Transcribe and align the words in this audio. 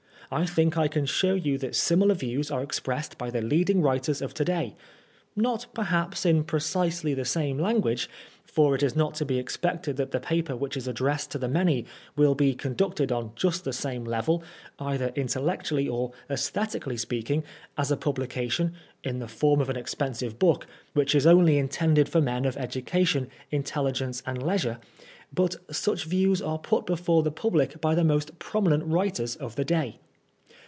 I 0.33 0.45
think 0.45 0.77
I 0.77 0.87
can 0.87 1.05
show 1.05 1.33
you 1.35 1.57
that 1.57 1.75
similar 1.75 2.15
views 2.15 2.49
are 2.51 2.63
expressed 2.63 3.17
by 3.17 3.31
the 3.31 3.41
leading 3.41 3.81
writers 3.81 4.21
of 4.21 4.33
to 4.35 4.45
day— 4.45 4.77
not, 5.35 5.65
perhaps, 5.73 6.25
in 6.25 6.45
precisely 6.45 7.13
the 7.13 7.25
same 7.25 7.59
language— 7.59 8.09
for 8.55 8.73
it 8.73 8.81
is 8.81 8.95
not 8.95 9.13
to 9.15 9.25
be 9.25 9.37
expected 9.37 9.97
that 9.97 10.11
die 10.11 10.19
paper 10.19 10.55
which 10.55 10.77
is 10.77 10.87
ad(&essed 10.87 11.27
to 11.31 11.37
the 11.37 11.49
many 11.49 11.85
will 12.15 12.33
be 12.33 12.55
conducted 12.55 13.11
on 13.11 13.33
just 13.35 13.65
the 13.65 13.73
same 13.73 14.05
level, 14.05 14.41
either 14.79 15.09
intel 15.17 15.43
lectually 15.43 15.91
or 15.91 16.13
aesthetically 16.29 16.95
speaking, 16.95 17.43
as 17.77 17.91
a 17.91 17.97
publication, 17.97 18.71
in 19.03 19.19
the 19.19 19.27
form 19.27 19.59
of 19.59 19.69
an 19.69 19.75
expensive 19.75 20.39
book, 20.39 20.65
which 20.93 21.13
is 21.13 21.27
only 21.27 21.57
intended 21.57 22.07
for 22.07 22.21
men 22.21 22.45
of 22.45 22.55
edu 22.55 22.85
cation, 22.85 23.27
intelligence 23.51 24.23
and 24.25 24.41
leisure; 24.41 24.79
but 25.33 25.57
such 25.75 26.05
views 26.05 26.41
are 26.41 26.57
put 26.57 26.85
before 26.85 27.21
the 27.21 27.31
public 27.31 27.81
by 27.81 27.93
the 27.93 28.05
most 28.05 28.39
prominent 28.39 28.85
writers 28.85 29.35
of 29.35 29.57
the 29.57 29.65
oay. 29.65 29.97